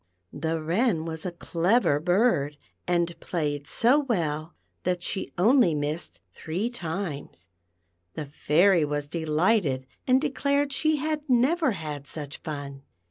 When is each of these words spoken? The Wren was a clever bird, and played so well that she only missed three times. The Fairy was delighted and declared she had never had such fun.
The 0.33 0.59
Wren 0.59 1.05
was 1.05 1.27
a 1.27 1.31
clever 1.31 1.99
bird, 1.99 2.57
and 2.87 3.13
played 3.19 3.67
so 3.67 3.99
well 3.99 4.55
that 4.81 5.03
she 5.03 5.31
only 5.37 5.75
missed 5.75 6.19
three 6.33 6.71
times. 6.71 7.49
The 8.15 8.25
Fairy 8.25 8.83
was 8.83 9.07
delighted 9.07 9.85
and 10.07 10.19
declared 10.19 10.73
she 10.73 10.95
had 10.95 11.29
never 11.29 11.73
had 11.73 12.07
such 12.07 12.37
fun. 12.39 12.81